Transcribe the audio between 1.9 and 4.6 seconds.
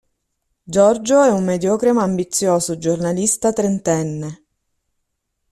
ma ambizioso giornalista trentenne.